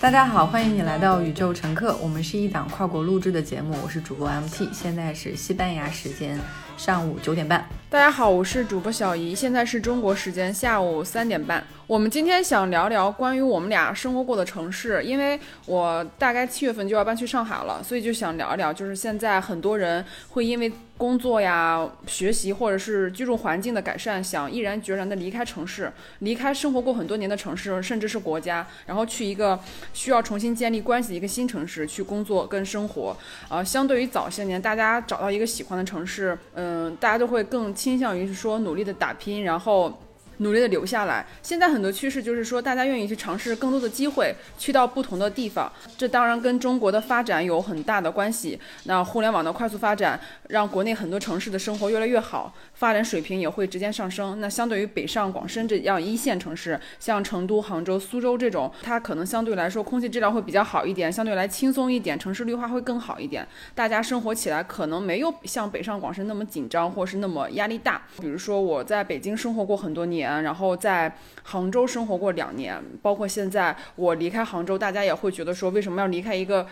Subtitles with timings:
[0.00, 1.94] 大家好，欢迎你来到宇宙乘客。
[2.00, 6.38] 我们是一档跨国录制的节目，我是主播 MT，现在是西班牙时间
[6.78, 7.62] 上午九点半。
[7.90, 11.62] 大家好，我是主播小姨，现在是中国时间下午三点半。
[11.90, 15.36] 我们今天想聊聊关于我们俩生活过的城市，因为
[15.66, 29.58] 我大概七月份就要搬去上海了，所以就想聊一聊，就是现在很多人会因为工作呀、学习或者是居住环境的改善，想毅然决然的离开城市，离开生活过很多年的城市，甚至是国家，然后去一个
[29.92, 33.16] 需要重新建立关系的一个新城市去工作跟生活。
[33.48, 39.92] 啊，相对于早些年，大家找到一个喜欢的城市，嗯，大家都会更倾向于是说努力的打拼，然后。
[40.40, 41.24] 努力的留下来。
[41.42, 45.70] 现在很多趋势就是说，大家愿意去尝试更多的机会，去到不同的地方。
[45.96, 48.58] 这当然跟中国的发展有很大的关系。
[48.84, 54.40] 那互联网的快速发展，让国内很多城市的生活越来越好，发展水平也会直接上升。
[54.40, 63.46] 那相对于北上广深这样一线城市，像成都、杭州、苏州这种，它可能相对来说空气质量会比较好一点，相对来轻松一点，城市绿化会更好一点。
[63.74, 68.00] 大家生活起来可能没有像北上广深那么紧张，或是那么压力大。
[68.18, 70.30] 比如说我在北京生活过很多年。
[70.42, 76.66] 然后在杭州生活过两年，包括现在我离开杭州，大家也会觉得说，为什么要离开一个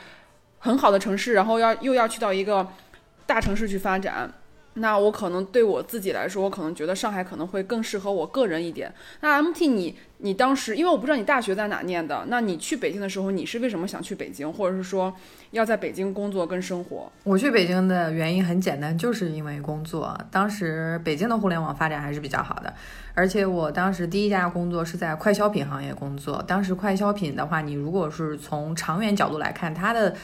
[0.60, 2.66] 很好的城市，然后要又要去到一个
[3.26, 4.32] 大城市去发展？
[4.78, 8.92] 那我可能对我自己来说，我可能觉得上海可能会更适合我个人一点。
[9.20, 15.14] 那 MT 你你当时，因为我不知道你大学在哪念的，那你去北京的时候，你是为什么想去北京，或者是说
[15.50, 17.10] 要在北京工作跟生活？
[17.24, 20.18] 我去北京的原因很简单，就是因为工作。
[20.30, 22.72] 当时北京的互联网发展还是比较好的，
[23.14, 26.42] 而且我当时第一家工作是在快消品行业工作。
[26.46, 30.14] 当时快消品的话，你如果是从长远角度来看，它的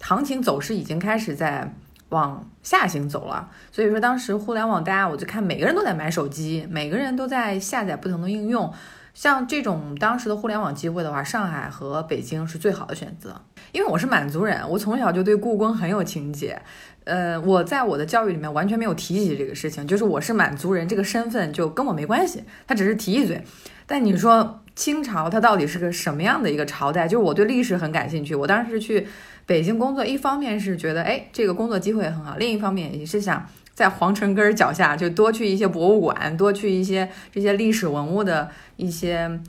[0.00, 1.72] 行情走势已经开始在。
[2.10, 8.72] 往下行走了，所以说当时互联网大家，我就看每个人都在买手机，每个人都在下载不同的应用。
[9.14, 13.34] 像这种当时的互联网机会的话，上海和北京是最好的选择。
[13.72, 16.60] 因为我是满族人，我从小就对故宫很有情结。
[17.02, 23.44] 呃，我在我的教育里面完全没有提起这个事情，就是我是满族人这个身份就跟我没关系，他只是提一嘴。
[23.86, 27.08] 但你说清朝它到底是个什么样的一个朝代？
[27.08, 29.08] 就是我对历史很感兴趣，我当时去。
[29.44, 39.40] 北京工作，一方面是觉得哎，这个工作机会很好；另一方面也是想在皇城根儿脚下，就多去一些博物馆，多去一些这些历史文物的一些。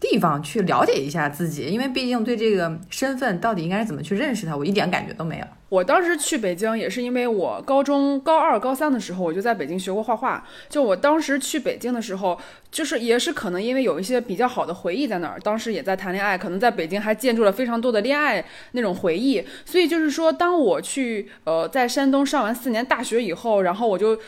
[0.00, 5.46] 地方去了解一下自己，因为毕竟对这个身份到底应该是怎么去认识它，我一点感觉都没有。
[5.72, 10.46] 我当时去北京也是因为我高中高二、高三的时候我就在北京学过画画。
[10.68, 12.38] 就我当时去北京的时候，
[12.70, 19.42] 就是也是可能因为有一些比较好的回忆在那儿，当时也在谈恋爱，可能在北京还建筑了非常多的恋爱那种回忆。
[19.64, 24.20] 所以就是说，当我去呃在山东上完四年大学以后，然后我就。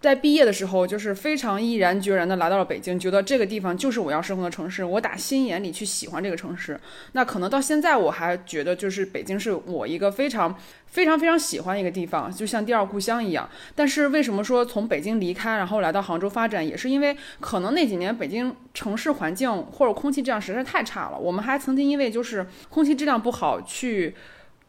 [0.00, 4.84] 在毕业的时候，就是非常毅然决然的来到了北京，觉得这个地方就是我要生活的城市。
[4.84, 6.78] 我打心眼里去喜欢这个城市。
[7.12, 10.56] 那可能到现在我还觉得，就是北京是我一个非常
[10.86, 13.50] 非常非常喜欢一个地方，就像第二故乡一样。
[13.74, 21.18] 但是为什么说从北京离开，然后来到杭州发展，也是因为可能那几年北京城市环境或者空气质量实在太差了。
[21.18, 24.14] 我们还曾经因为就是空气质量不好去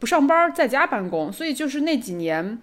[0.00, 1.32] 不上班，在家办公。
[1.32, 2.58] 所以就是那几年，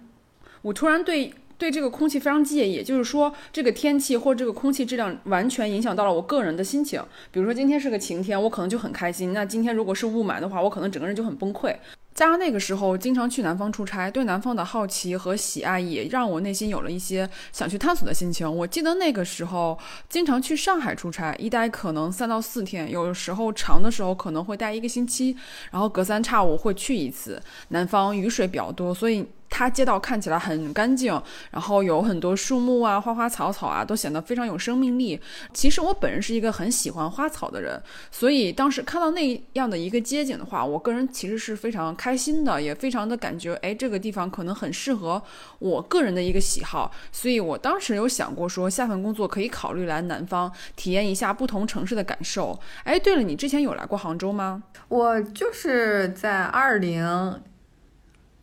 [0.60, 1.32] 我突然对。
[1.58, 7.02] 对这个空气非常介意，就是说这个天气或这个空气质量完全影响到了我个人的心情。
[7.32, 11.76] 比如说今天是个晴天，我可能就很开心；那今天如果是雾霾的话，我可能整个人就很崩溃。
[12.14, 18.52] 加上那个时候经常去南方出差，对南方的好奇和喜爱也让我内心有了一些想去探索的心情。
[18.56, 25.36] 我记得那个时候经常去上海出差，一待可能三到四天，有时候长的时候可能会待一个星期，
[25.70, 27.40] 然后隔三差五会去一次。
[27.68, 29.26] 南方雨水比较多，所以。
[29.50, 31.20] 它街道看起来很干净，
[31.50, 35.20] 然后有很多树木啊、花花草草啊，都显得非常有生命力。
[35.52, 45.20] 其实我本人是一个很喜欢花草的人，所以当时看到那样的一个街景的话，我个人其实是非常开心的，也非常的感觉，哎，这个地方可能很适合
[45.58, 46.90] 我个人的一个喜好。
[47.10, 52.58] 所以我当时有想过说，下份工作可以考虑来南方体验一下不同城市的感受。
[52.84, 54.62] 哎，对了，你之前有来过杭州吗？
[54.88, 57.40] 我就是在二零。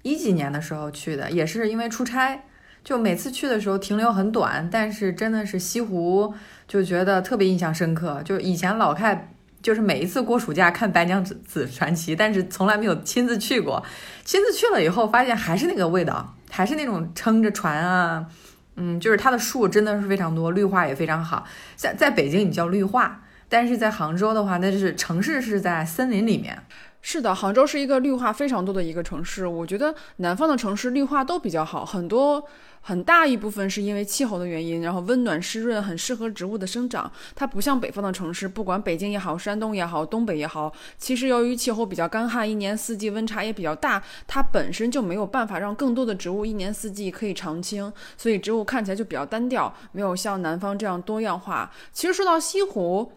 [0.05, 2.39] 一几年的时候去的，也是因为出差，
[2.83, 6.31] 就每次去的时候停留很短，但是真的是西湖
[6.67, 8.21] 就觉得特别印象深刻。
[8.23, 13.83] 就以前老看，就是每一次过暑假看《白娘子子传奇》，但是从来没有亲自去过。
[14.23, 18.27] 亲自去了以后，发现还是那个味道，还是那种撑着船啊，
[18.75, 21.47] 嗯，就是它的树真的是非常多，绿化也非常好。
[21.75, 26.61] 在在北京你叫绿化，但是在杭州的话，那就是城市是在森林里面。
[27.07, 29.45] 是的，杭州是一个绿化非常多的一个城市。
[29.45, 32.43] 我觉得南方的城市绿化都比较好，很多
[32.81, 37.09] 很大一部分是因为气候的原因，然后温暖湿润，很适合植物的生长。
[37.35, 51.71] 它不像北方的城市，不管北京也好，山东也好，东北也好，其实由于气候比较干旱，一年四季温差也比较大，它本身就没有办法让更多的植物一年四季可以常青，所以植物看起来就比较单调，没有像南方这样多样化。
[51.93, 53.11] 其实说到西湖。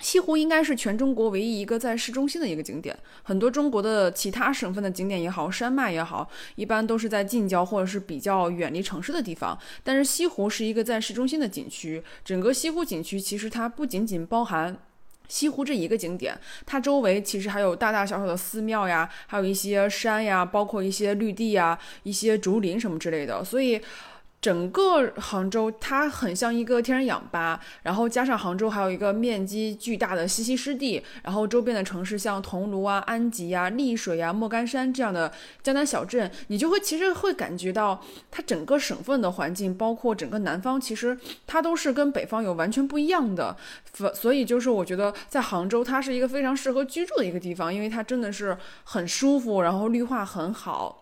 [0.00, 2.98] 西湖应该是全中国唯一一个在市中心的一个景点。
[3.22, 9.58] 很多中国的其他省份的景点也好，山脉也好，一般都是在近郊或者是比较远离城市的地方。
[9.84, 12.02] 但是西湖是一个在市中心的景区。
[12.24, 14.76] 整个西湖景区其实它不仅仅包含
[15.28, 23.44] 西湖这一个景点，它周围其实还有大大小小的寺庙呀，还有一些山呀，包括一些绿地呀、一些竹林什么之类的。
[23.44, 23.80] 所以。
[24.40, 35.30] 整个杭州它很像一个天然氧吧，然后加上杭州还有一个面积巨大的西溪湿地，然后周边的城市像桐庐啊、安吉啊、丽水啊、莫干山这样的
[35.62, 43.54] 江南小镇，你就会其实会感觉到它整个省份的环境，包括整个南方，其实它都是跟北方有完全不一样的。
[43.92, 50.99] 所所以就是我觉得在杭州它是一个非常适合居住的一个地方，因为它真的是很舒服，然后绿化很好。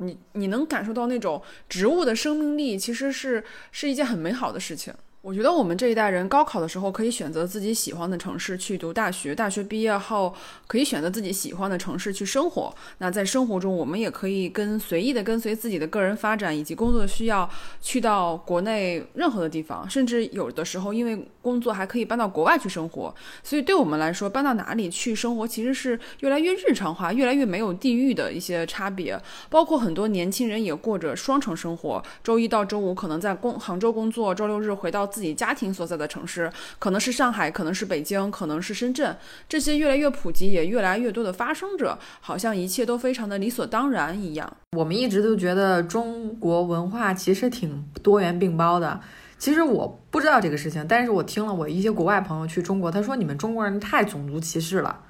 [0.00, 4.92] 你你能感受到那种植物的生命力，其实是是一件很美好的事情。
[5.22, 10.34] 我觉得我们这一代人高考的时候可以选择自己喜欢的城市去读大学，大学毕业后
[10.66, 12.74] 可以选择自己喜欢的城市去生活。
[12.96, 17.46] 那在生活中，我们也可以跟随意的跟随自己的个人发展以及工作需要，
[17.82, 23.14] 去到国内任何的地方，甚至有的时候因为工作还可以搬到国外去生活。
[23.42, 29.20] 所以对我们来说，搬到哪里去生活其实是越来越日常化，越来越没有地域的一些差别。
[29.50, 35.10] 包括很多年轻人也过着双城生活，周一到周五可能在工杭州工作，周六日回到。
[35.10, 36.48] 自己家庭所在的城市，
[36.78, 39.16] 可能是上海，可能是北京，可能是深圳，
[39.48, 44.56] 这些越来越普及，也越来越多的发生着，好像一切都非常的理所当然一样。
[44.76, 49.00] 我们一直都觉得中国文化其实挺多元并包的。
[49.40, 55.00] 其实我不知道这个事情，但是我听了我一些国外朋友去中国，他说你们中国人太种族歧视了。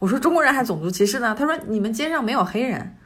[0.00, 1.34] 我说中国人还种族歧视呢？
[1.38, 2.96] 他说你们街上没有黑人。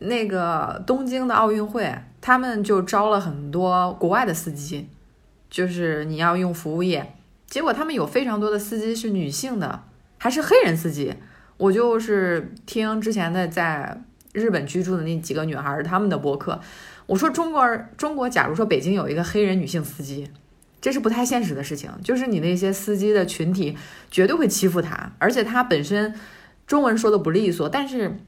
[0.00, 4.88] 那个东京的奥运会，他们就招了很多国外的司机。
[5.50, 7.14] 就是你要用服务业，
[7.46, 9.82] 结果他们有非常多的司机是女性的，
[10.18, 11.14] 还是黑人司机。
[11.56, 16.60] 我就是听之前的在日本居住的那几个女孩他们的博客，
[17.08, 20.30] 我说中国中国，假如说北京有一个黑人女性司机，
[20.80, 21.90] 这是不太现实的事情。
[22.04, 23.76] 就是你那些司机的群体
[24.08, 26.14] 绝对会欺负她，而且她本身
[26.68, 28.18] 中文说的不利索，但是。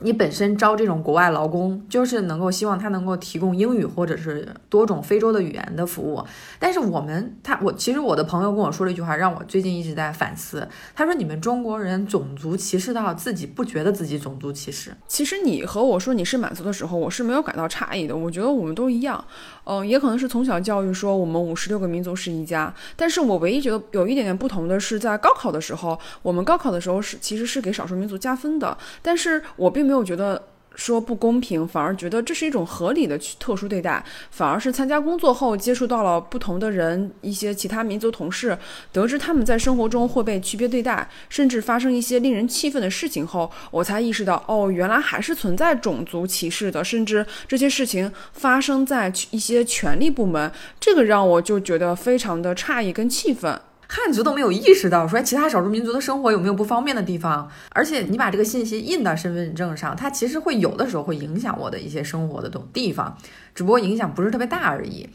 [0.00, 6.22] 你本身招这种国外劳工，就是能够希望他能够提供英语或者是多种非洲的语言的服务。
[6.58, 10.68] 但是我们他我其实我的朋友跟我说了一句话，让我最近一直在反思。
[10.94, 18.16] 他说：“你们中国人种族歧视到自己不觉得自己种族歧视。”其实你和我说你是满族的时候，我是没有感到诧异的。
[18.16, 19.24] 我觉得我们都一样。
[19.64, 22.72] 嗯，也可能是从小教育说我们五十六个民族是一家。
[22.96, 28.76] 但是我唯一觉得有一点点不同的是，在高考的时候，我们高考的时候是其实是给少数民族加分的。
[29.02, 30.42] 但是我并没有觉得。
[30.74, 34.04] 说不公平，反而觉得这是一种合理的特殊对待。
[34.30, 38.56] 反而是参加工作后，接触到了不同的人，一些其他民族同事，
[38.92, 53.60] 得知他们在生活中会被区别对待，甚至发生一些令人气愤的事情后，我才意识到，哦，原来还是存在种族歧视的，甚至这些事情发生在一些权力部门，这个让我就觉得非常的诧异跟气愤。
[53.96, 63.16] 汉族都没有意识到，说其他少数民族的生活有没有不方便的地方，而且你把这个信息印到身份证上，它其实会有的时候会影响我的一些生活的东地方，
[63.54, 65.08] 只不过影响不是特别大而已。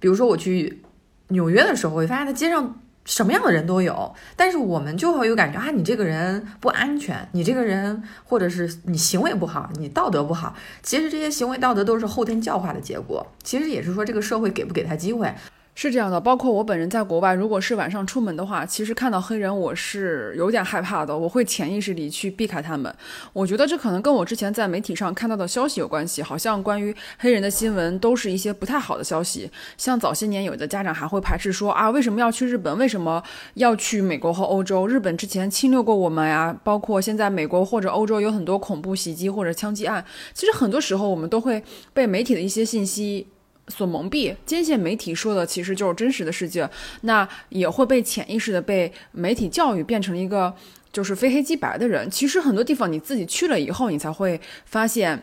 [0.00, 0.80] 比如说我去
[1.28, 10.56] 纽约的时候，会发现它街上什么样的人都有，但是我们就会有感觉啊，你这个人不安全，你这个人或者是你行为不好，你道德不好。
[10.82, 15.30] 其实这些行为道德都是后天教化的结果，其实也是说这个社会给不给他机会。
[15.74, 22.94] 是这样的，包括我本人在国外，如果是晚上出门的话，其实看到黑人我是有点害怕的，我会潜意识里去避开他们。
[23.32, 29.50] 我觉得这可能跟我之前在媒体上看到的消息有关系，好像关于黑人的新闻都是一些不太好的消息。
[29.78, 32.76] 像早些年有的家长还会排斥说啊，为什么要去日本？
[32.76, 33.22] 为什么
[33.54, 34.86] 要去美国和欧洲？
[34.86, 40.04] 日本之前侵略过我们呀，包括现在美国或者欧洲有很多恐怖袭击或者枪击案。
[40.34, 41.64] 其实很多时候我们都会
[41.94, 43.26] 被媒体的一些信息。
[43.68, 46.68] 所蒙蔽，坚信媒体说的其实就是真实的世界，
[47.02, 50.52] 那也会被潜意识的被媒体教育变成一个
[50.92, 52.10] 就是非黑即白的人。
[52.10, 55.22] 其实很多地方你自己去了以后，你才会发现，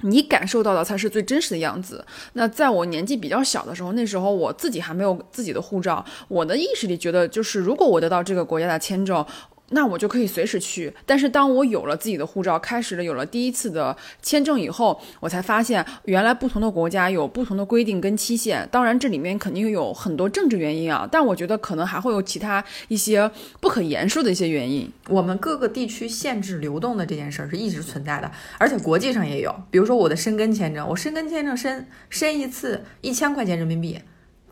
[0.00, 2.04] 你感受到的才是最真实的样子。
[2.32, 9.24] 那在我年纪比较小的时候，那时候我自己还没有自己的护照，我的意识里觉得，就是如果我得到这个国家的签证。
[9.70, 10.92] 那我就可以随时去。
[11.06, 18.68] 但是当我有了自己的护照，开始了有了第一次的签证以后，我才发现原来不同的国家有不同的规定跟期限。
[18.70, 23.30] 当然这里面肯定有很多政治原因啊，但我觉得可能还会有其他一些
[23.60, 24.90] 不可言说的一些原因。
[25.08, 29.54] 我们各个地区限制流动的这件事儿是一直存在的，而且国际上也有。
[29.70, 34.00] 比如说我的申根签证，我申根签证申申一次一千块钱人民币，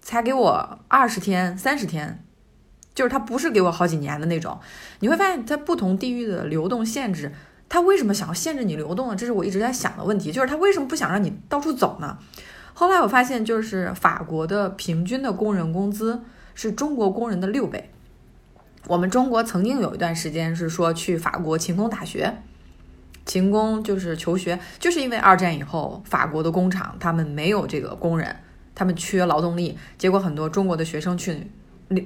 [0.01, 2.25] 才给我二十天、三十天。
[2.95, 4.59] 就是他不是给我好几年的那种，
[5.01, 7.33] 你会发现在不同地域的流动限制，
[7.69, 9.17] 他为什么想要限制你流动呢？
[9.17, 12.19] 这是我一直在想的问题，就是他为什么不想让你到处走呢？
[12.75, 16.23] 后来我发现，就是法国的平均的工人工资
[16.55, 17.91] 是中国工人的六倍。
[18.89, 22.43] 我们中国曾经有一段时间是说去法国勤工打学，
[23.25, 28.37] 勤工就是求学，就是因为二战以后法国的工厂他们没有这个工人，
[28.75, 31.51] 他们缺劳动力，结果很多中国的学生去。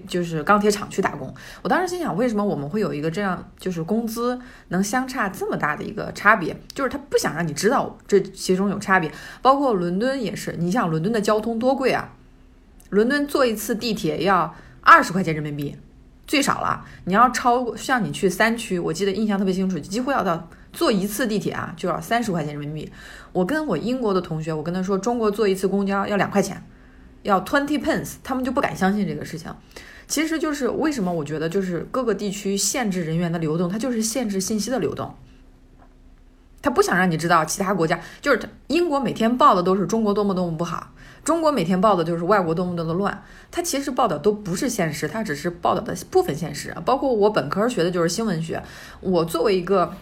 [0.07, 4.39] 就是钢铁厂去打工，我当时心想，为什么我们会有一个这样，就是工资
[4.69, 6.57] 能相差这么大的一个差别？
[6.75, 9.11] 就是他不想让你知道这其中有差别。
[9.43, 12.13] 包括伦敦也是，你想伦敦的交通多贵啊？
[12.91, 15.77] 伦敦坐一次地铁要二十块钱人民币，
[16.27, 16.85] 最少了。
[17.05, 22.91] 你要超过像你去三区，我记得印象特别清楚，几乎要到坐一次地铁啊就要三十块钱人民币。
[23.33, 26.63] 我跟我英国的同学，我跟他说，中国坐一次公交要两块钱。
[27.27, 29.55] 要 twenty pence，他们就不敢相信这个事情。
[30.09, 35.15] 其实就是为什么我觉得就是各个地区限制人员的流动，它就是限制信息的流动。
[36.63, 40.93] 他不想让你知道其他国家，就是英国每天报的都是中国多么多么不好，
[41.25, 43.23] 中国每天报的就是外国多么多么乱。
[43.51, 46.75] 他其实报道都不是现实，他只是报道的部分现实。
[46.85, 48.63] 包括我本科学的就是新闻学，
[49.01, 49.93] 我作为一个。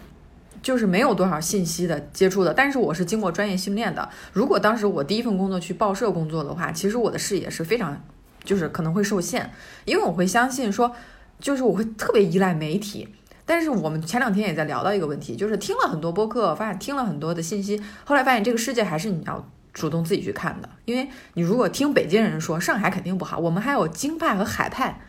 [0.65, 4.09] 就是没有多少信息的接触的，但是我是经过专业训练的。
[4.33, 8.01] 如果当时我第一份工作去报社工作的话，其实我的视野是非常，
[8.43, 9.51] 就是可能会受限，
[9.85, 10.91] 因为我会相信说，
[11.39, 13.07] 就是我会特别依赖媒体。
[13.45, 20.69] 但是我们前两天也在聊到一个问题，就是听了很多播客，发现听了很多的信息，后来发现这个世界还是你要主动自己去看的。
[20.85, 24.99] 因为你如果听北京人说上海肯定不好，我们还有京派和海派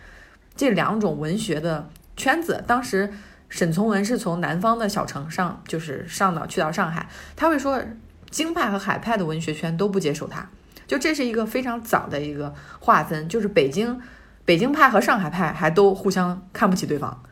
[0.55, 3.15] 这两种文学的圈子，当时。
[3.57, 7.81] 沈从文是从南方的小城上，就是上到去到上海，他会说
[8.29, 10.47] 京派和海派的文学圈都不接受他，
[10.87, 13.99] 就这是一个非常早的一个划分，就是北京
[14.45, 17.23] 北京派和上海派还都互相看不起对方，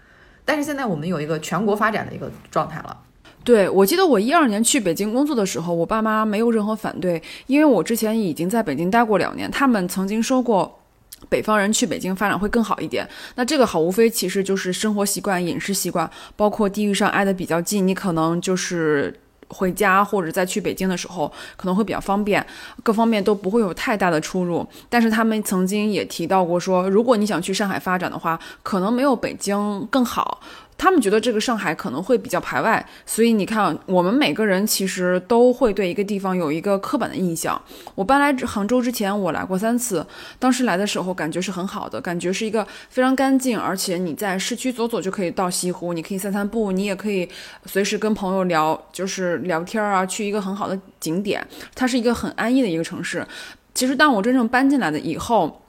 [0.46, 2.96] 但是现在我们有一个全国发展的一个状态了。
[3.44, 10.80] 对我记得我一二年去北京工作的时候，我爸妈没有任何反对，因为我之前已经在北京待过两年，他们曾经说过。
[11.28, 22.44] 北方人去北京发展会更好一点，那这个好无非其实就是生活习惯、饮食习惯，包括地域上挨得比较近，你可能就是回家或者再去北京的时候可能会比较方便，
[22.82, 24.66] 各方面都不会有太大的出入。
[24.88, 30.40] 但是他们曾经也提到过说，如果你想去上海发展的话，可能没有北京更好。
[30.76, 37.60] 他们觉得这个上海可能会比较排外，所以你看，我们每个人其实都会对一个地方有一个刻板的印象。
[37.94, 40.04] 我搬来杭州之前，我来过三次，
[40.38, 47.28] 当时来的时候感觉是很好的，感觉是一个非常干净，而且你在市区走走就可以到西湖，你可以散散步，你也可以
[47.66, 51.46] 随时跟朋友聊，就是聊天啊，去一个很好的景点。
[51.74, 53.26] 它是一个很安逸的一个城市。
[53.72, 55.60] 其实当我真正搬进来的以后。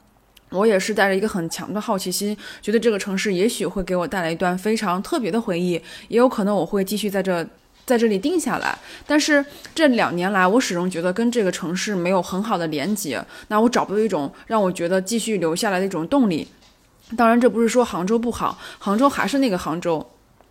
[0.50, 5.72] 我也是带着一个很强的好奇心，觉得这个城市也许会给我带来一段非常特别的回忆，
[6.08, 7.44] 也有可能我会继续在这
[7.84, 8.78] 在这里定下来。
[9.06, 16.46] 但是这两年来，我始终觉得跟这个城市没有很好的连接，那我找不到一种让我觉得继续留下来的一种动力。
[17.16, 20.04] 当然，这不是说杭州不好，杭州还是那个杭州。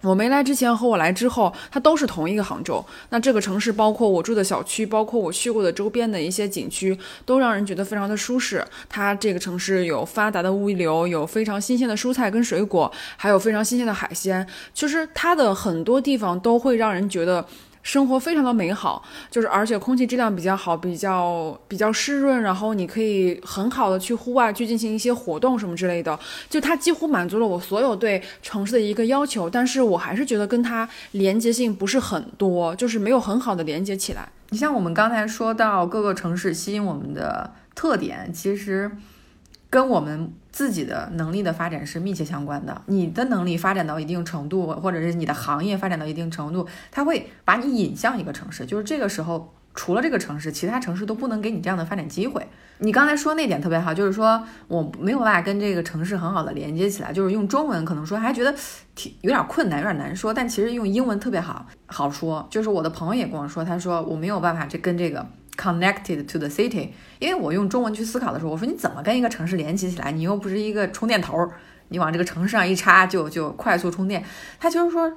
[0.06, 2.86] 我没来之前和我来之后，它都是同一个杭州。
[3.10, 8.64] 那这个城市，包括我住的小区，包括我去过的周边的一些景区，都让人觉得非常的舒适。
[8.88, 14.48] 它这个城市有发达的物流，有非常新鲜的蔬菜跟水果，还有非常新鲜的海鲜。
[14.74, 17.46] 其实它的很多地方都会让人觉得。
[17.86, 34.28] 生活非常的美好，就是而且空气质量比较好，比较比较湿润，然后你可以很好的去户外去进行一些活动什么之类的，就它几乎满足了我所有对城市的一个要求，但是我还是觉得跟它连接性不是很多，就是没有很好的连接起来。
[34.50, 38.92] 你像我们刚才说到各个城市吸引我们的特点，其实。
[39.68, 42.82] 跟我们自己的能力的发展是密切相关的。
[42.86, 48.66] 你的能力发展到一定程度，或者是你的行业发展到一定程度，它会把你引向一个城市。
[48.66, 52.48] 就是这个时候，除了这个城市，其他城市都不能给你这样的发展机会。
[52.78, 57.12] 你刚才说那点特别好，就是说我没有办法跟这个城市很好的连接起来。
[57.12, 58.56] 就是用中文可能说还觉得
[58.96, 62.48] 挺有点困难，有点难说，但其实用英文特别好好说。
[62.50, 65.28] 就是我的朋友也跟我说，他说我没有办法这跟这个。
[65.58, 70.12] Connected to the city，因为我用中文去思考的时候，我说你怎么跟一个城市连接起来？
[70.12, 71.52] 你又不是一个充电头儿，
[71.88, 74.24] 你往这个城市上一插就就快速充电。
[74.60, 75.12] 他就是说，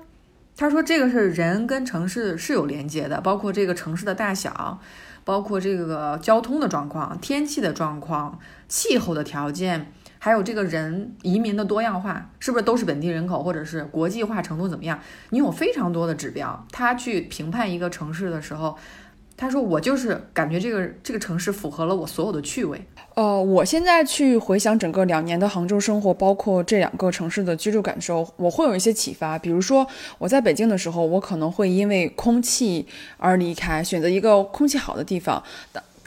[0.57, 4.79] 他说这个是人跟城市是有连接的，包括这个城市的大小，
[5.25, 9.93] 包括这个交通的状况、天气的状况、气候的条件。
[10.21, 14.99] 还有这个人移民的多样化，是不是都是本地人口，或者是国际化程度怎么样？
[15.31, 18.77] 你有非常多的指标，他去评判一个城市的时候，
[19.41, 22.85] 他说我就是感觉这个这个城市符合了我所有的趣味。
[23.15, 29.39] 呃，我现在去回想整个两年的杭州生活，包括这两个城市的居住感受，我会有一些启发。
[29.39, 29.87] 比如说
[30.19, 35.41] 我在北京的时候，我可能会因为空气而离开，选择一个空气好的地方。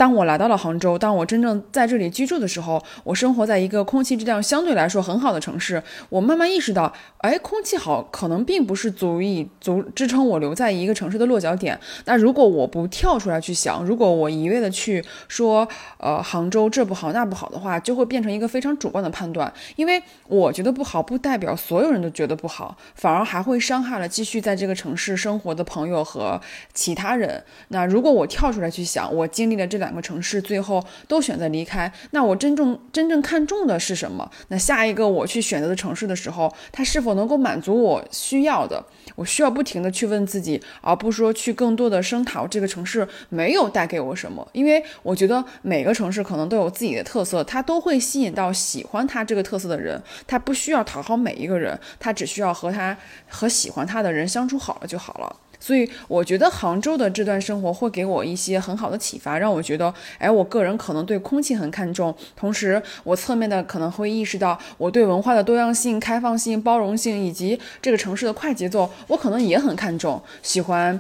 [0.01, 5.84] 当我来到了杭州，当我真正在这里居住的时候，我生活在一个空气质量相对来说很好的城市。
[6.10, 11.79] 我慢慢意识到，哎，空气好可能并不是足以足支撑我留在一个城市的落脚点。
[12.05, 15.67] 那如果我不跳出来去想，如果我一味的去说，
[16.00, 19.53] 呃，杭州这不好那不好的话，就会变成一个非常主观的判断。
[19.75, 26.41] 因为我觉得不好，不代表所有人都觉得不好，反而还会伤害了继续在这个城市生活的朋友和
[26.74, 27.43] 其他人。
[27.67, 29.90] 那如果我跳出来去想，我经历了这两。
[29.91, 34.31] 两个城市最后都选择离开，那我真正真正看重的是什么？
[34.48, 38.81] 那下一个我去选择的城市的时候，它是否能够满足我需要的？
[39.15, 44.48] 我需要不停的去问自己，而不是说去更多的声讨这个城市没有带给我什么。
[44.53, 50.01] 因为我觉得每个城市可能都有自己的特色，它都会吸引到喜欢它这个特色的人。
[50.25, 52.95] 它不需要讨好每一个人，它只需要和他
[53.27, 55.36] 和喜欢他的人相处好了就好了。
[55.62, 71.00] 所以我觉得杭州的这段生活会给我一些很好的启发，让我觉得，哎，我个人可能对空气很看重，同时我侧面的可能会意识到，我对文化的多样性、开放性、包容性以及这个城市的快节奏，我可能也很看重，喜欢，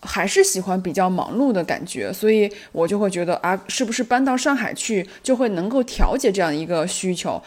[0.00, 7.42] 还是喜欢比较忙碌的感觉，所以我就会觉得啊，是不是搬到上海去就会能够调节这样一个需求？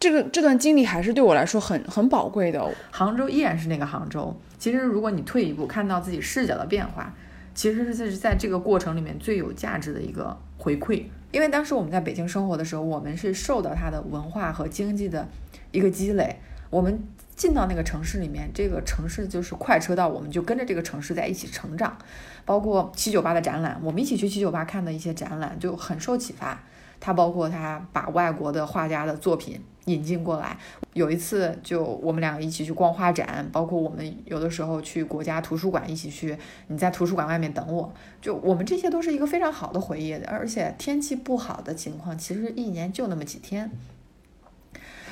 [0.00, 2.74] 这个这段经历还是对我来说很很宝贵的。
[2.90, 4.34] 杭州依然是那个杭州。
[4.58, 7.14] 其实，如果你退一步看到自己视角的变化，
[7.54, 11.04] 其实是是在这个过程里面最有价值的一个回馈。
[11.32, 15.28] 因为当时我们在北京生活的时候，我们是受到它的文化和经济的
[15.70, 16.36] 一个积累。
[16.70, 17.02] 我们
[17.36, 21.98] 进到那个城市里面，这个城市就是快车道，我们就跟着这个城市在一起成长。
[22.46, 26.58] 包括七九八的展览，我们一起去七九八看的一些展览，就很受启发。
[27.00, 29.60] 他包括他把外国的画家的作品。
[29.86, 30.56] 引进过来，
[30.92, 36.36] 有一次就我们两个一起去逛画展，包括我们有的时候去国家图书馆一起去，
[36.68, 40.28] 你在图书馆外面等我，就我们这些都是一个非常好的回忆的。
[40.28, 43.68] 而且天气不好的情况，其实一年就那么几天。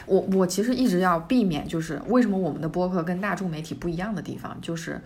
[0.07, 5.01] 我我其实一直要避免，就是为什么我们的播客跟大众媒体不一样的地方，就是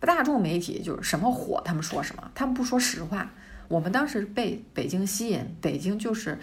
[0.00, 3.30] 大众媒体就是什么火他们说什么，他们不说实话。
[3.68, 6.38] 我们当时被北京吸引，北京就是。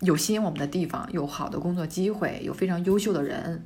[0.00, 3.64] 有吸引我们的地方，有好的工作机会，有非常优秀的人。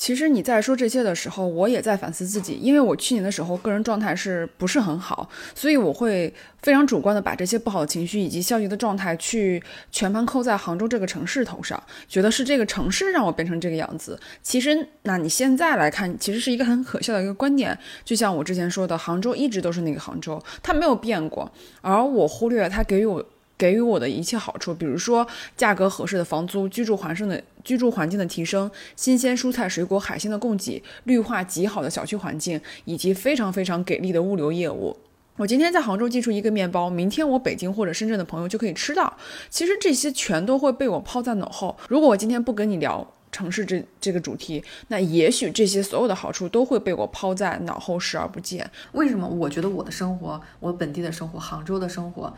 [0.00, 6.32] 其实你在说这些的时候，我也在反思自己，因为我去年的时候个人状态是不是很好，所以我会
[6.62, 14.18] 非常主观的把这些不好的情绪以及消极的状态去全盘扣在杭州这个城市头上，觉得是这个城市让我变成这个样子。
[14.42, 17.78] 其实，那你现在来看，其实是一个很可笑的一个观点。
[18.02, 23.22] 就像我之前说的，杭州一直都是那个杭州，它没有变过，而我忽略了它给予我。
[23.60, 34.96] 给予我的一切好处，比如说价格合适的房租、居住环境的居住环境的提升、新鲜蔬菜、水果、海鲜的供给、绿化极好的小区环境，以及非常非常给力的物流业务。
[35.36, 39.14] 我今天在杭州寄出一个面包，明天我北京或者深圳的朋友就可以吃到。
[39.50, 41.76] 其实这些全都会被我抛在脑后。
[41.88, 48.68] 如果我今天不跟你聊城市这这个主题，那也许这些所有的好处都会被我抛在脑后视而不见。
[48.92, 49.26] 为什么？
[49.28, 52.34] 我觉得我的生活，我本地的生活，杭州的生活。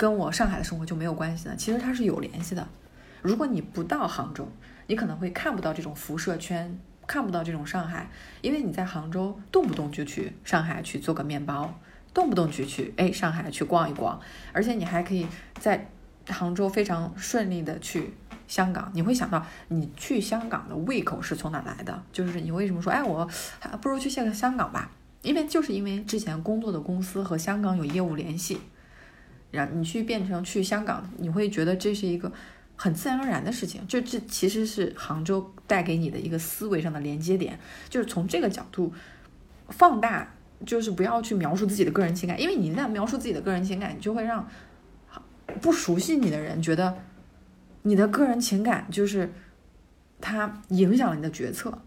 [0.00, 1.54] 跟我上海的生活就没有关系呢？
[1.54, 2.66] 其实它是有联系的。
[3.20, 4.48] 如果你不到杭州，
[4.86, 8.08] 你可能会看不到这种辐射圈，看不到这种上海，
[8.40, 11.78] 因为你在杭州动不动就去上海去做个面包，
[12.14, 14.18] 动不动就去哎上海去逛一逛，
[14.54, 15.26] 而且你还可以
[15.58, 15.90] 在
[16.30, 18.14] 杭州非常顺利的去
[18.48, 18.90] 香港。
[18.94, 22.02] 你会想到你去香港的胃口是从哪来的？
[22.10, 24.90] 就是你为什么说哎我还不如去下个香港吧？
[25.20, 28.58] 因为就是因为之前工作的公司和香港有业务联系。
[29.50, 32.30] 然你去变成去香港，你会觉得这是一个
[32.76, 33.86] 很自然而然的事情。
[33.86, 37.58] 就这其实是杭州带给你的一个思维上的连接点，
[37.88, 38.92] 就是从这个角度
[39.68, 40.32] 放大，
[40.64, 44.48] 就是不要去描述自己的个人情感，因为你一旦描述自己的个人情感，你就会让
[45.60, 46.98] 不熟悉你的人觉得
[47.82, 49.32] 你的个人情感就是
[50.20, 51.82] 它影响了你的决策，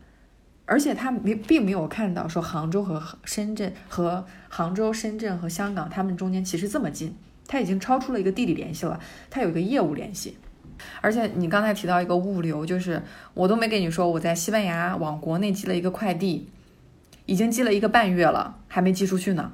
[0.65, 7.15] 而且他没并没有看到说杭州和深圳和杭州、深圳和香港他们中间其实这么近。
[7.53, 10.35] 它已经超出了一个地理联系了，它有一个业务联系。
[11.01, 12.99] 而且你刚才提到一个物流，就是
[13.35, 16.49] 我都没跟你说，我在西班牙往国内寄了一个快递，
[17.27, 19.51] 已经寄了一个半月了，还没寄出去呢。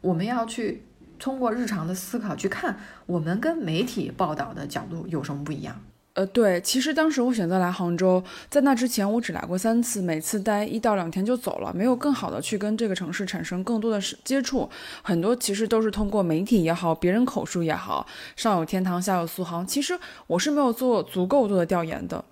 [0.00, 0.84] 我们要去
[1.18, 5.80] 通过日常的思考去看，我们跟媒体报道的角度有什么不一样？
[6.14, 14.70] 呃，对，其实当时我选择来杭州，在那之前我只来过三次，每次待一到两天就走了，没有更好的去跟这个城市产生更多的接触。
[15.02, 19.66] 很多其实都是通过媒体也好，别人口述也好，上有天堂，下有苏杭。
[19.66, 19.98] 其实
[20.28, 22.24] 我是没有做足够多的调研的。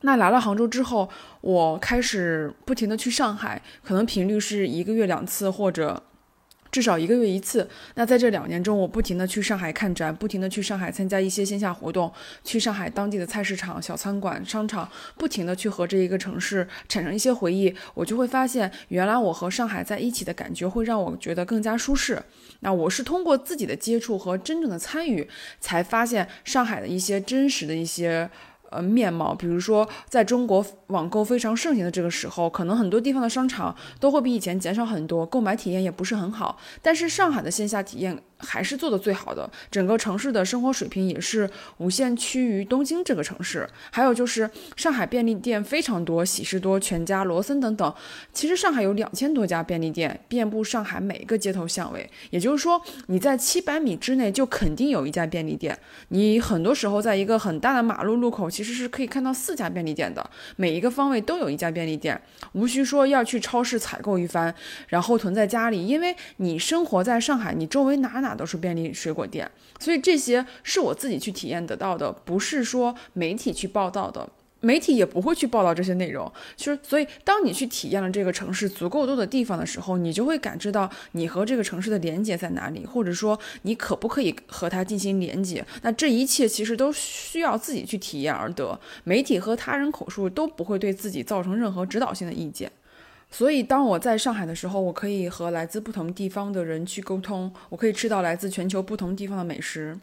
[0.00, 1.08] 那来了杭州之后，
[1.42, 6.02] 我开始不停的去上海，可能频率是一个月两次或者。
[6.72, 7.68] 至少一个月一次。
[7.94, 17.72] 那在这两年中，我不停的去上海看展，不停的去上海参加一些线下活动，去上海当地的菜市场、小餐馆、商场，不停的去和这一个城市产生一些回忆。
[17.94, 22.20] 我就会发现，原来我和上海在一起的感觉会让我觉得更加舒适。
[22.60, 25.28] 那我是通过自己的接触和真正的参与，
[25.60, 28.30] 才发现上海的一些真实的一些。
[28.72, 36.58] 呃，面貌，比如说，在中国网购非常盛行的这个时候，可能很多地方的商场都会比以前减少很多，购买体验也不是很好。
[36.80, 38.22] 但是上海的线下体验。
[38.42, 43.68] 还是做的最好的，整个城市的生活水平也是无限趋于东京这个城市。
[43.90, 47.94] 还有就是上海便利店非常多，喜事多、全家、罗森等等。
[48.32, 52.10] 其实上海有两千多家便利店，遍布上海每一个街头巷尾。
[52.30, 55.78] 也就是说，你在七百米之内就肯定有一家便利店。
[56.08, 62.20] 你很多时候在一个很大的马路路口，其实是可以看到四家便利店的，每一个方位都有一家便利店，
[62.54, 64.52] 无需说要去超市采购一番，
[64.88, 68.31] 然后囤在家里，因为你生活在上海，你周围哪哪。
[68.36, 74.28] 都是便利水果店，所以这些是我自己去体验得到的，不是说媒体去报道的，
[74.60, 76.30] 媒体也不会去报道这些内容。
[76.56, 85.64] 其实，所以当你去体验了这个城市足够多的地方的时候，你就会感知到你和这个城市的连接在哪里，或者说你可不可以和它进行连接。
[85.82, 92.70] 那这一切其实都需要自己去体验而得，媒体和他人口述都不会对自己造成任何指导性的意见。
[93.34, 99.98] 所以，当我在上海的时候，我可以和来自不同地方的人去沟通，我可以吃到来自全球不同地方的美食，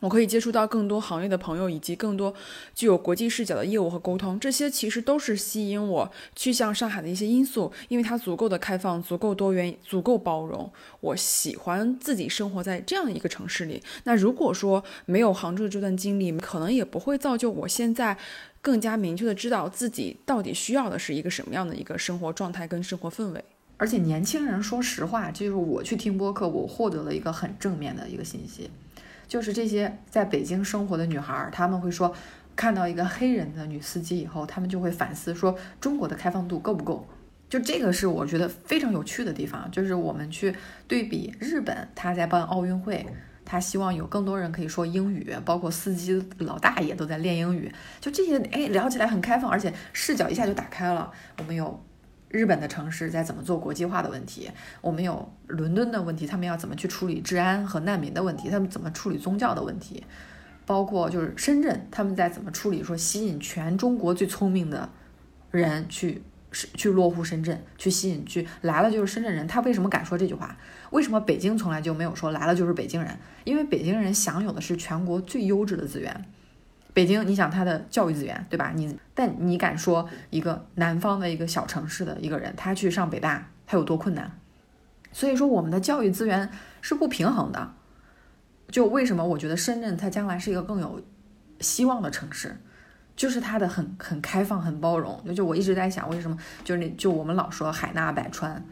[0.00, 2.32] 我可以接触到更多行业的朋友，以及更多
[2.74, 4.38] 具有国际视角的业务和沟通。
[4.38, 10.70] 这些其实都是吸引我去向上海的一些因素，因为它足够的开放、足够多元、足够包容。
[11.00, 13.82] 我喜欢自己生活在这样的一个城市里。
[14.04, 18.18] 那如果说没有杭州的这段经历，可能也不会造就我现在。
[18.60, 23.44] 更加明确的知道自己到底需要的是一个什么样的一个生活状态跟生活氛围，
[23.76, 28.70] 而且年轻人说实话，就是我去听播客，我获得了一个很正面的一个信息，
[29.26, 32.12] 就是这些在北京生活的女孩，他们会说
[32.56, 37.06] 看到一个黑人的女司机以后，他们就会反思说中国的开放度够不够，
[37.48, 40.54] 就这个是我觉得非常有趣的地方，就是我们去
[40.88, 43.06] 对比日本，他在办奥运会。
[43.50, 47.72] 他希望有更多人可以说英语，包括司机老大爷都在练英语。
[47.98, 51.10] 就这些，哎，聊起来很开放，而且视角一下就打开了。
[51.38, 51.82] 我们有
[52.28, 54.50] 日本的城市在怎么做国际化的问题，
[54.82, 60.04] 我们有伦敦的问题，他们要怎么去处理治安和难民的问题，他们怎么处理宗教的问题，
[60.66, 64.90] 包括就是深圳，他们在怎么处理说吸引全中国最聪明的
[65.50, 66.22] 人去。
[66.50, 69.46] 是去落户深圳，去吸引去来了就是深圳人。
[69.46, 70.56] 他为什么敢说这句话？
[70.90, 73.16] 为什么北京从来就没有说来了就是北京人？
[73.44, 76.24] 因为北京人享有的是全国最优质的资源。
[76.94, 78.72] 北京，你想它的教育资源，对吧？
[78.74, 84.30] 你但你敢说一个南方的一个小城市的一个人，他去上北大，他有多困难？
[85.12, 87.74] 所以说，我们的教育资源是不平衡的。
[88.70, 91.00] 就为什么我觉得深圳它将来是一个更有
[91.60, 92.56] 希望的城市？
[93.18, 95.20] 就是他的很很开放，很包容。
[95.26, 98.64] 就就我一直在想，为什么就是那就我们老说海纳百川，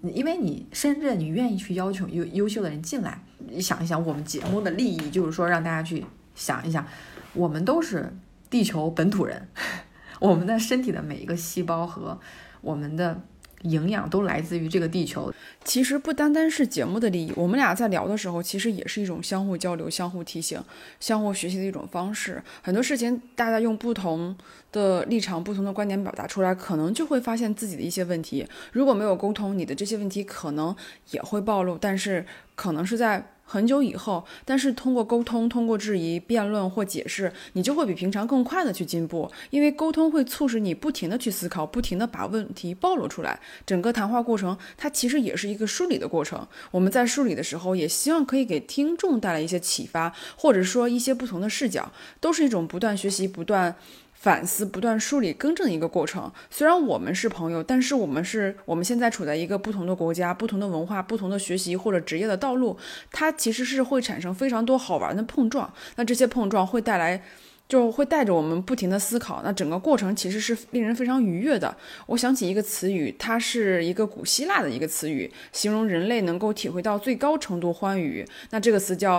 [0.00, 3.22] 因为你深圳你愿意去邀请优优秀的人进来。
[3.38, 6.86] 你想一想，我们节目的利益就是说让大家去想一想，
[7.34, 8.10] 我们都是
[8.48, 9.46] 地球本土人，
[10.18, 12.18] 我们的身体的每一个细胞和
[12.62, 13.20] 我们的。
[13.62, 15.32] 营养都来自于这个地球。
[15.64, 20.62] 其实不单单是节目的利益，我们俩在聊的时候，其实也是一种相互交流、相互提醒、
[21.00, 22.42] 相互学习的一种方式。
[22.62, 24.36] 很多事情，大家用不同
[24.70, 28.46] 的立场、不同的观点表达出来，可能就会发现自己的一些问题。
[28.72, 30.74] 如果没有沟通，你的这些问题可能
[31.10, 33.31] 也会暴露，但是可能是在。
[33.44, 39.30] 很久以后，但是通过沟通、通过质疑、辩论或解释，你就会比平常更快的去进步。
[39.50, 43.38] 因为沟通会促使你不停的去思考，不停的把问题暴露出来。
[43.66, 46.46] 整个谈话过程，它其实也是一个梳理的过程。
[46.70, 53.76] 我们在梳理的时候，也希望可以给听众带来一些启发，或者说一些不同的视角，都是一种不断学习、不断。
[54.22, 56.30] 反思、不断梳理、更正一个过程。
[56.48, 62.78] 虽然我们是朋友，但是我们是我们现在处在一个不同的国家、不同的文化、不同的学习或者职业的道路，
[63.10, 65.74] 它其实是会产生非常多好玩的碰撞。
[65.96, 67.24] 那这些碰撞会带来。
[67.72, 69.40] 就会带着我们不停的思考。
[69.42, 71.74] 那整个过程其实是令人非常愉悦的。
[72.04, 78.22] 我想起一个词语，它是一个古希腊的一个词语，形容人类能够体会到最高程度欢愉。
[78.50, 79.18] 那这个词叫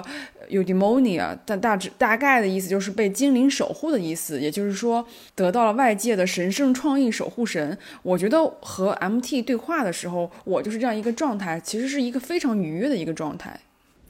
[0.51, 7.75] eudaimonia，但大致大概的意思就是被精灵守护的意思，也就是说得到了外界的神圣创意守护神。
[8.03, 13.59] 我觉得和 MT 对话的时候，我就是这样一个状态，其实是一个非常愉悦的一个状态。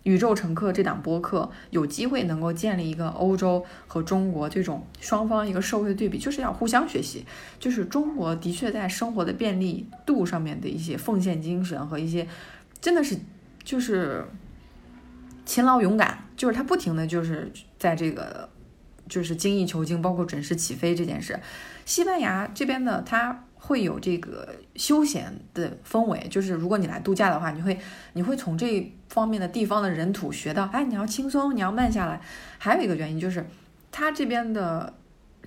[0.03, 7.25] 宇宙乘客这档播客有机会能够建立一个欧洲和中国这种双方一个社会的对比，就是要互相学习。
[7.59, 12.27] 就是中国的确在生活的便利度上面的一些奉献精神和一些
[12.81, 13.17] 真的是
[13.63, 14.25] 就是
[15.45, 18.49] 勤劳勇敢，就是他不停的就是在这个
[19.07, 21.39] 就是精益求精，包括准时起飞这件事。
[21.85, 23.45] 西班牙这边呢，他。
[23.65, 27.79] 会有这个休闲的氛围，就是如果你来度假的话，你会
[28.11, 32.19] 你会从这方面的地方的人土学到，哎，你要轻松，你要慢下来。
[32.57, 33.45] 还有一个原因就是，
[33.89, 34.93] 他这边的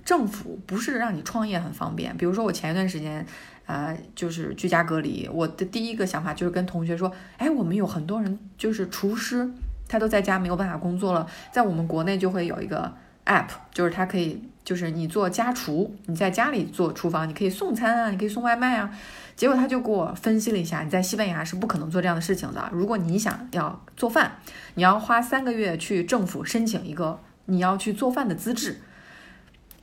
[0.03, 2.17] 政府不是让你创业很方便。
[2.17, 3.23] 比如说我前一段时间，
[3.67, 9.47] 呃，就是居家隔离，我的第一个想法就是跟同学说，哎，我们有很多人就是厨师，
[9.87, 12.91] 他都在家没有办法工作了，在我们国内就会有一个
[13.27, 14.41] app，就是他可以。
[14.67, 18.91] 就是你做家厨，你在家里做厨房，你可以送餐啊，你可以送外卖啊。
[19.33, 22.69] 结果他就给我分析了一下，你在西班牙是不可能做这样的事情的。
[22.73, 24.39] 如果你想要做饭，
[24.75, 28.81] 你要花三个月去政府申请一个你要去做饭的资质，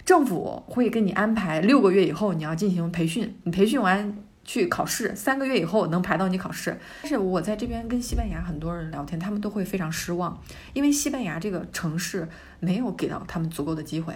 [0.04, 6.78] 政府会给你安排六个月以后你要进行培训，你培训完去考试，三个月以后能排到你考试。
[7.02, 10.40] 但是我在这边跟西班牙很多人聊天，他们都会非常失望，
[10.72, 12.28] 因为西班牙这个城市
[12.60, 14.14] 没有给到他们足够的机会。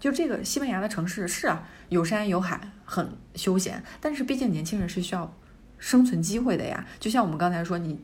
[0.00, 3.82] 就这个西班牙的城市是啊，有山有海，很休闲。
[4.00, 5.34] 但是毕竟年轻人是需要
[5.78, 6.86] 生存机会的呀。
[7.00, 8.00] 就像我们刚才说，你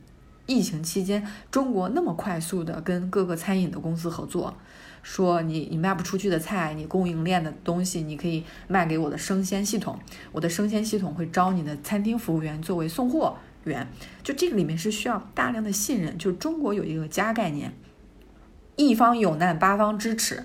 [0.46, 4.56] 疫情期间，中国那么快速的跟各个餐饮的公司合作，
[5.04, 9.96] 说你你卖不出去的菜，你供应链的东西，你可以卖给我的生鲜系统，
[10.32, 13.86] 我的生鲜系统会招你的餐厅服务员作为送货员。
[14.22, 16.16] 就这个里面是需要大量的信任。
[16.16, 17.72] 就中国有一个家概念，
[18.76, 20.44] 一方有难八方支持。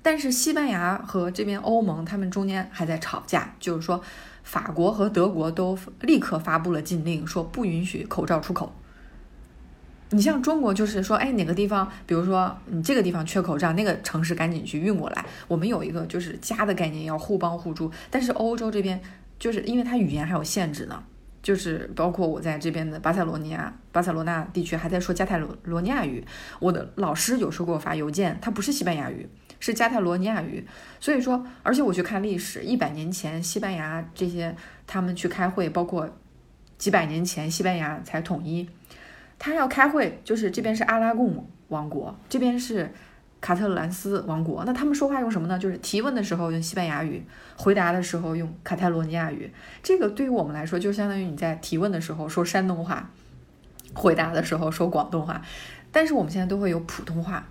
[0.00, 4.02] 但是西班牙和这边欧盟，他们中间还在吵架，就是说，
[4.42, 8.72] 法国和德国都立刻发布了禁令，说不允许口罩出口。
[10.10, 15.24] 你像中国，就是说，哎，哪个地方，比如说你这个地方缺口罩，那个城市赶紧去运过来。
[15.46, 17.90] 我们有一个就是家的概念，要互帮互助。
[18.10, 19.00] 但是欧洲这边，
[19.38, 21.02] 就是因为它语言还有限制呢，
[21.42, 26.24] 就是包括我在这边的巴塞罗尼亚、巴塞罗那地区还在说加泰罗罗尼亚语。
[26.58, 29.28] 我的老师有时候给我发邮件，他不是西班牙语。
[29.60, 30.64] 是加泰罗尼亚语，
[31.00, 34.54] 所以说，而且我去看历史，一百年前西班牙这些
[34.86, 36.08] 他们去开会，包括
[36.78, 38.68] 几百年前西班牙才统一，
[39.38, 42.90] 他要开会，就是这边是阿拉贡王国，这边是
[43.40, 45.58] 卡特兰斯王国，那他们说话用什么呢？
[45.58, 47.22] 就是提问的时候用西班牙语，
[47.56, 49.50] 回答的时候用卡泰罗尼亚语。
[49.82, 53.10] 这个对于我们来说，就相当于你在提问的时候说山东话，
[53.94, 55.40] 回答的时候说广东话，
[55.92, 57.46] 但是我们现在都会有普通话。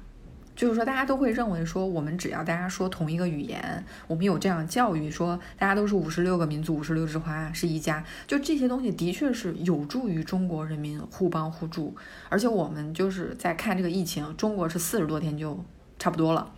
[0.58, 11.96] 就是说，大家都会认为说，我们只要大家说同一个语言，我们有这样教育，说大家都是五十六个民族，五十六枝花是一家，就这些东西的确是有助于中国人民互帮互助。
[12.28, 15.64] 而且我们就是在看这个疫情，中国是四十多天就
[16.00, 16.52] 差不多了，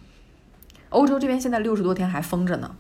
[0.88, 2.74] 欧洲这边现在六十多天还封着呢。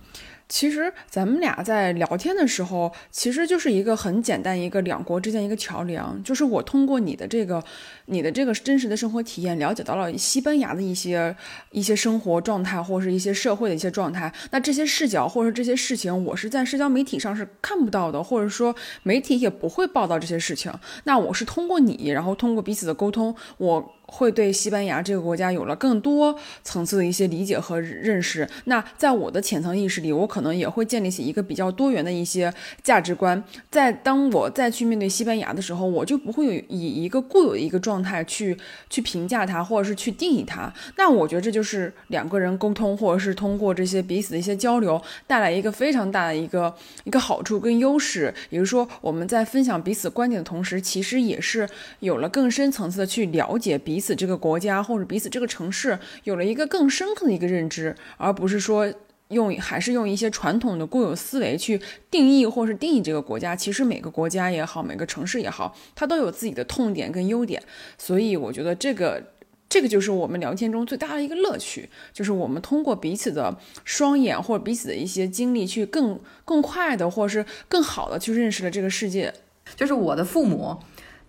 [0.49, 7.63] 其实咱们俩在聊天的时候，其实就是一个很简单一个两国之间一个桥梁，就是我通过你的这个，
[8.07, 11.33] 你的这个真实的生活体验，了解到了西班牙的一些
[11.69, 14.33] 一些生活状态，或是一些社会的一些状态。
[14.49, 20.73] 那这些视角或者这些事情，我是在社交媒体上是看不到的，或者说媒体也不会报道这些事情。
[21.03, 23.93] 那我是通过你，然后通过彼此的沟通，我。
[24.11, 28.49] 会对西班牙这个国家有了更多层次的一些理解和认识。
[28.65, 33.41] 那在我的浅层意识里，我可能也会建立起一个比较多元的一些价值观。
[33.69, 38.57] 在当我再去面对西班牙的时候，我就不会有以一个固有的一个状态去
[38.89, 40.73] 去评价它，或者是去定义它。
[40.97, 48.33] 那我觉得这就是两个人沟通，或者是通过这些彼此的一些交流，带来一个非常大的一个一个好处跟优势。
[48.49, 51.69] 也就是说，我们在分享彼此观点的同时，其实也是
[51.99, 53.98] 有了更深层次的去了解彼。
[53.99, 58.89] 彼此这个国家或者彼此这个城市有了一个更深刻的一个认知，而不是说
[59.27, 63.53] 用还是用一些传统的固有思维去定义或是定义这个国家。
[63.53, 67.61] 其实每个国家也好，每个城市也好，它都有自己的痛点跟优点。
[67.97, 69.21] 所以我觉得这个
[69.67, 79.33] 这个就是我们聊天中最大的一个乐趣，就是我们通过彼此的双眼或者彼此的一些经历，去更更快的或是更好的去认识了这个世界。
[79.75, 80.77] 就是我的父母。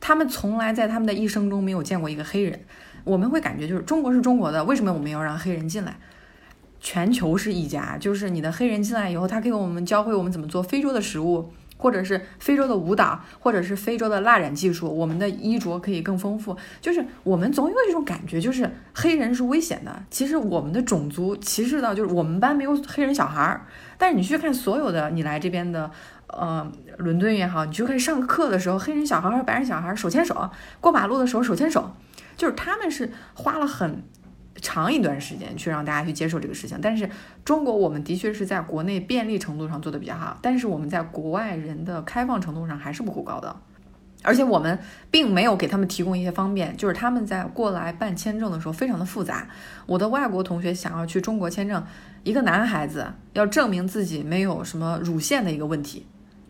[0.00, 2.58] 他们从来在他们的一生中没有见过一个黑人，
[3.04, 5.96] 我们会感觉就是中国是中国的，为什么我们要让黑人进来？
[6.80, 11.52] 全球是一家，就是你的黑人进来以后，他给我们教会我们怎么做非洲的食物。
[11.80, 16.54] 或者是非洲的舞蹈，或者是非洲的蜡染技术，我们的衣着可以更丰富。
[16.78, 20.04] 就是我们总有一种感觉，就是黑人是危险的。
[20.10, 23.66] 其实我们的种族歧视到，就是我们班没有黑人小孩儿。
[23.96, 25.90] 但是你去看所有的你来这边的，
[26.26, 31.96] 呃，伦敦也好，你去看上课的时候，黑人小孩和白人小孩手牵手过马路的时候手牵手，
[32.36, 34.02] 就是他们是花了很。
[34.60, 37.08] 长一段时间去让大家去接受这个事情，但是
[37.44, 43.56] 中国我们的确是在国内便利程度上做的比较好，但是我们在国外人的开放程度上还是不够高的，
[44.22, 44.78] 而且我们
[45.10, 49.48] 并没有给他们提供一些方便，就是他们在过来办签证的时候非常的复杂。
[49.86, 51.82] 我的外国同学想要去中国签证，
[52.22, 56.06] 一个男孩子要证明自己没有什么乳腺的一个问题，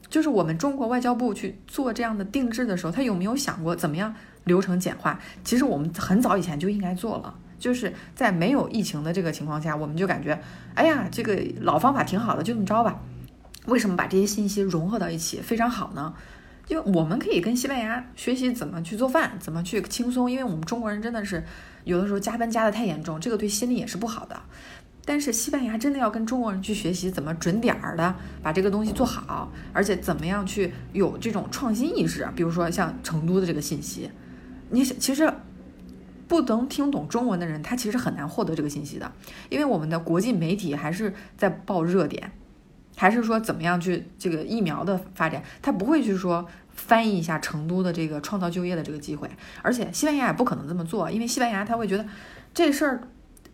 [0.09, 4.13] 就是我们中国外交部去做这样的定制的时候，他有没有想过怎么样
[4.45, 5.21] 流程简化？
[5.45, 7.33] 其实我们很早以前就应该做了。
[7.61, 10.37] 就是在没有疫情的这个情况下，我们就感觉，
[10.75, 12.99] 哎呀，这个老方法挺好的，就这么着吧。
[13.67, 16.13] 为什么把这些信息融合到一起非常好呢？
[16.67, 21.45] 就我们可以跟西班牙学习怎么去做饭，怎么去轻松，因为我们中国人真的是
[21.85, 24.41] 有的时候加班加的太严重，这个对心理也是不好的。
[25.05, 34.11] 但是西班牙真的要跟中国人去学习怎么准点儿的把这个东西做好，而且怎么样去有这种创新意识，比如说像成都的这个信息，
[34.71, 35.31] 你其实。
[36.31, 39.11] 不能听懂中文的人，他其实很难获得这个信息的，
[39.49, 42.31] 因为我们的国际媒体还是在报热点，
[42.97, 49.29] 还是说怎么样去这个疫苗的发展，他不会去说翻译一下成都的这个创造就业的这个机会，
[49.61, 52.07] 而且西班牙也不可能这么做，因为西班牙他会觉得
[52.55, 53.01] 这事儿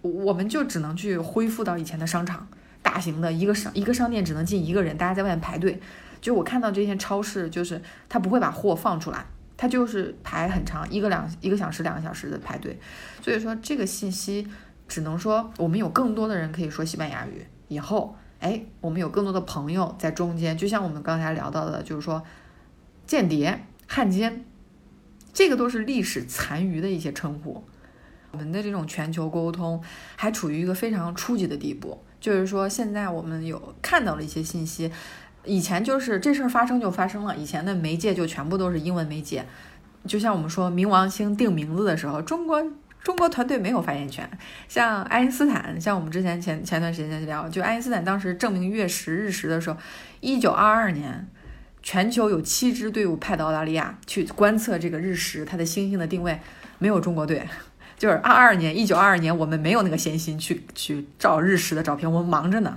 [0.03, 2.47] 我们就只能去恢复到以前的商场，
[2.83, 5.81] 大型的一个商一个商店只能进一个人，大家在外面排队，
[6.21, 9.25] 就我看到这些超市，就是他不会把货放出来。
[9.57, 12.79] 它就是排很长，一个两一个小时、两个小时的排队，
[13.23, 14.47] 所以说这个信息
[14.87, 17.47] 只能说我们有更多的人可以说西班牙语。
[17.69, 22.23] 以后，哎，我们有更多的朋友在中间，就像我们刚才聊到的，就是说
[23.07, 24.45] 间谍、汉奸，
[25.33, 27.64] 这个都是历史残余的一些称呼。
[28.33, 29.83] 我们的这种全球沟通
[30.16, 34.92] 还处于一个非常初级的地步，就是说现在我们有看到了一些信息。
[35.46, 39.46] 以前就是这事儿发生就发生了，以前的媒介就全部都是英文媒介，
[40.06, 42.62] 就像我们说冥王星定名字的时候，中国
[43.02, 44.28] 中国团队没有发言权。
[44.68, 49.76] 像爱因斯坦，像我们之前前前段时间聊，就爱因斯坦当时证明月食日食的时候，
[50.20, 51.28] 一九二二年，
[51.82, 56.40] 全球有七支队伍派到澳大利亚去观测这个日食，它的星星的定位，
[56.78, 57.48] 没有中国队。
[57.96, 62.76] 就是二二年，一九二二年，我们没有那个闲心去去照日食的照片，我们忙着呢。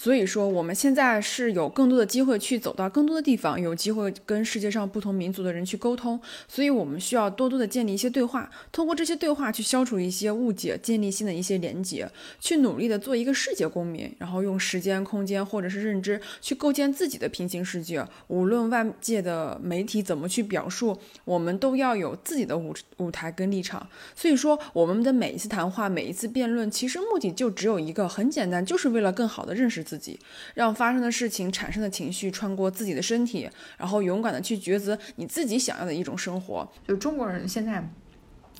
[0.00, 6.20] 所以说，我们现在是有更多的机会去走到更多的地方，有机会跟世界上不同民族的人去沟通。
[6.46, 12.08] 所以，我们需要多多的建立一些对话，通过这些对话去消除一些误解，建立新的一些连接，
[12.38, 18.06] 去努力的做一个世界公民，然后用时间、空间或者是认知去构建自己的平行世界。
[18.28, 23.84] 无论外界的媒体怎么去表述，我们都要有自己的舞舞台跟立场。
[24.14, 29.87] 所以说，我们的每一次谈话、每一次辩论，其实目的就只有一个，很简单，就是为了更好的认识。
[29.88, 30.20] 自己
[30.52, 33.48] 让发生的事情产生的情绪穿过自己的身体，
[33.78, 36.70] 然后勇敢的去抉择你自己想要的一种生活。
[36.86, 37.88] 就中国人现在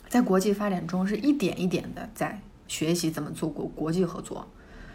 [0.08, 4.48] 在国际发展中是一点一点的在学习怎么做国国际合作，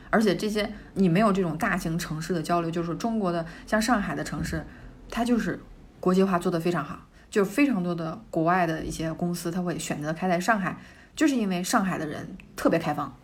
[0.10, 4.66] 而且这些你没有这种大型城市的交流，就是中国的像上海的城市，
[5.12, 5.60] 它就是
[6.00, 10.78] 国际化做得非常好，就非常多的国外的一些公司，他会选择开在上海，
[11.16, 13.16] 就是因为上海的人特别开放。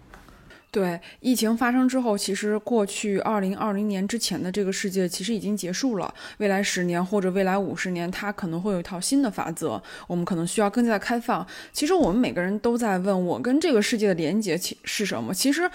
[0.72, 6.14] 对疫情发生之后，其实过去二零二零年之前的这个世界其实已经结束了。
[6.38, 11.46] 未来十年或者未来五十年，它可能会有一套新的法则，我们可能需要更加的开放。
[11.74, 15.34] 其实我们每个人都在问我跟这个世界的连接其是什么？
[15.34, 15.70] 其实。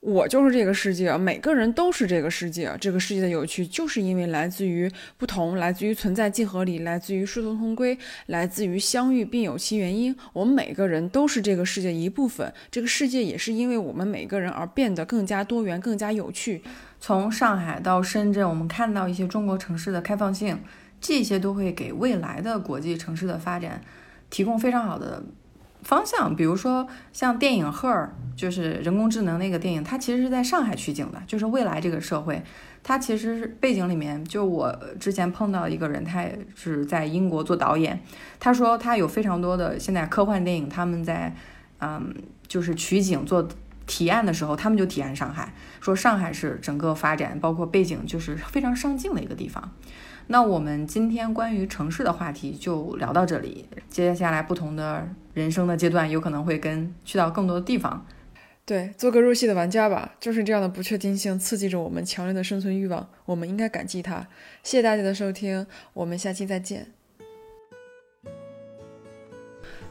[0.00, 2.74] 我就是这个世界，每个人都是这个世界。
[2.80, 10.16] 这个世界的有趣，就是因为来自于不同，来自于存在即合理，来自于殊途同归，来自于相遇并有其原因。
[10.32, 16.62] 我们每个人都是这个世界一部分，这个世界也是因为我们每个人而变得更加多元、更加有趣。
[16.98, 20.58] 从上海到深圳，我们看到一些中国城市的开放性，
[20.98, 23.82] 这些都会给未来的国际城市的发展
[24.30, 25.22] 提供非常好的。
[25.82, 32.42] 方向，比如说像电影《赫尔》，就是人工智能那个电影，它其实是在上海取景的，就是未来这个社会，
[32.82, 38.00] 它其实背景里面，就我之前碰到一个人，他也是在英国做导演，
[38.38, 41.34] 他说他有非常多的现在科幻电影，他们在
[41.80, 42.14] 嗯，
[42.46, 43.48] 就是取景做
[43.86, 49.72] 提案的时候，他们就提案上海，说上海是整个发展包括背景就是非常上镜的一个地方。
[50.28, 53.66] 那我们今天关于城市的话题就聊到这里。
[53.88, 58.06] 接下来不同的人生的阶段，有可能会跟去到更多的地方。
[58.66, 64.28] 对，做个入戏的玩家吧，就是这样的不确定性刺激着我们强烈的生存欲望，我们应该感激它。
[64.62, 66.92] 谢谢大家的收听，我们下期再见。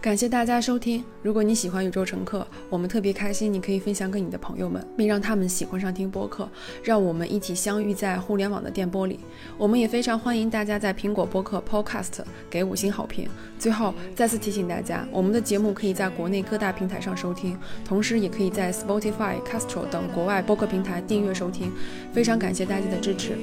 [0.01, 1.03] 感谢大家收听。
[1.21, 6.47] 如果你喜欢宇宙乘客，我们特别开心，你可以分享给你的朋友们，并让他们喜欢上听播客，
[6.81, 9.19] 让我们一起相遇在互联网的电波里。
[9.57, 13.27] 我们也非常欢迎大家在苹果播客 Podcast 给五星好评。
[13.59, 21.73] 最后再次提醒大家，我们的节目可以在国内各大平台上收听，同时也可以在 Spotify、Castro 等国外播客平台订阅收听。
[22.13, 23.37] 非常感谢大家的支持。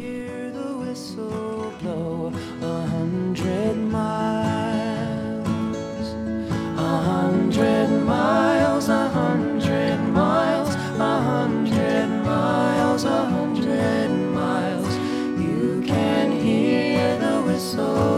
[6.86, 14.96] Hundred miles, a hundred miles, a hundred miles, a hundred miles.
[15.38, 18.15] You can hear the whistle